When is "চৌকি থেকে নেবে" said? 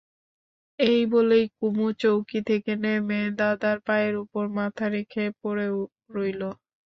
2.01-3.19